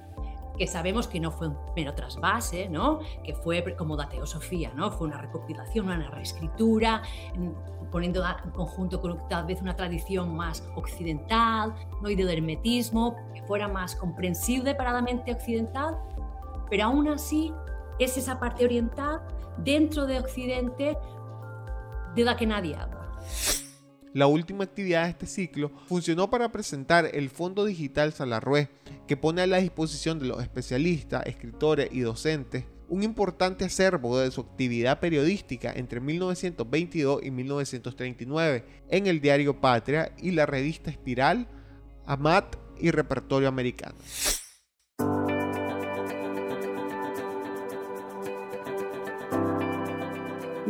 que 0.57 0.67
sabemos 0.69 1.09
que 1.09 1.19
no 1.19 1.33
fue 1.33 1.49
un 1.49 1.57
mero 1.75 1.95
trasvase, 1.95 2.69
¿no? 2.69 3.01
que 3.25 3.35
fue 3.35 3.75
como 3.77 3.97
la 3.97 4.09
teosofía, 4.11 4.71
¿no? 4.75 4.93
fue 4.93 5.09
una 5.09 5.17
recopilación, 5.17 5.87
una 5.87 6.11
reescritura, 6.11 7.03
poniendo 7.91 8.23
en 8.45 8.51
conjunto 8.51 9.01
con 9.01 9.27
tal 9.29 9.47
vez 9.47 9.61
una 9.63 9.75
tradición 9.75 10.37
más 10.37 10.63
occidental 10.77 11.75
¿no? 12.03 12.11
y 12.11 12.15
del 12.15 12.29
hermetismo, 12.29 13.17
que 13.35 13.43
fuera 13.43 13.69
más 13.69 13.97
comprensible 13.97 14.75
para 14.75 14.93
la 14.93 15.03
mente 15.03 15.33
occidental, 15.33 15.97
pero 16.69 16.85
aún 16.85 17.09
así 17.09 17.53
es 18.01 18.17
esa 18.17 18.41
parte 18.41 18.65
oriental 18.65 19.21
dentro 19.59 20.07
de 20.07 20.19
Occidente 20.19 20.97
de 22.15 22.25
la 22.25 22.37
que 22.37 22.47
nadie 22.47 22.75
habla. 22.75 23.01
La 24.13 24.27
última 24.27 24.65
actividad 24.65 25.05
de 25.05 25.11
este 25.11 25.27
ciclo 25.27 25.71
funcionó 25.87 26.31
para 26.31 26.51
presentar 26.51 27.09
el 27.13 27.31
Fondo 27.31 27.65
Digital 27.65 28.13
Salarrué, 28.13 28.69
que 29.07 29.17
pone 29.17 29.43
a 29.43 29.47
la 29.47 29.59
disposición 29.59 30.19
de 30.19 30.27
los 30.27 30.43
especialistas, 30.43 31.25
escritores 31.27 31.91
y 31.93 32.01
docentes 32.01 32.65
un 32.91 33.05
importante 33.05 33.65
acervo 33.65 34.19
de 34.19 34.33
su 34.33 34.41
actividad 34.41 34.99
periodística 34.99 35.73
entre 35.73 36.01
1922 36.01 37.23
y 37.23 37.31
1939 37.31 38.65
en 38.91 39.07
el 39.07 39.21
diario 39.21 39.61
Patria 39.61 40.13
y 40.19 40.33
la 40.33 40.45
revista 40.45 40.91
Espiral, 40.91 41.47
Amat 42.05 42.57
y 42.81 42.91
Repertorio 42.91 43.47
Americano. 43.49 43.95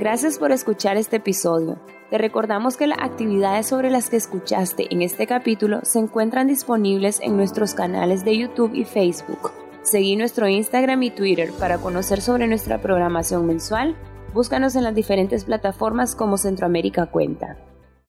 Gracias 0.01 0.39
por 0.39 0.51
escuchar 0.51 0.97
este 0.97 1.17
episodio. 1.17 1.79
Te 2.09 2.17
recordamos 2.17 2.79
que 2.79 2.87
las 2.87 3.01
actividades 3.01 3.67
sobre 3.67 3.91
las 3.91 4.09
que 4.09 4.17
escuchaste 4.17 4.87
en 4.91 5.03
este 5.03 5.27
capítulo 5.27 5.81
se 5.83 5.99
encuentran 5.99 6.47
disponibles 6.47 7.21
en 7.21 7.37
nuestros 7.37 7.75
canales 7.75 8.25
de 8.25 8.39
YouTube 8.39 8.73
y 8.73 8.87
Facebook. 8.87 9.53
Seguí 9.83 10.17
nuestro 10.17 10.49
Instagram 10.49 11.03
y 11.03 11.11
Twitter 11.11 11.53
para 11.53 11.77
conocer 11.77 12.23
sobre 12.23 12.49
nuestra 12.49 12.81
programación 12.81 13.47
mensual. 13.47 13.95
Búscanos 14.33 14.75
en 14.75 14.85
las 14.85 14.95
diferentes 14.95 15.45
plataformas 15.45 16.15
como 16.15 16.39
Centroamérica 16.39 17.05
Cuenta. 17.05 17.59